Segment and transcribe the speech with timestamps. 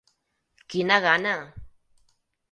[0.73, 1.33] Quina gana!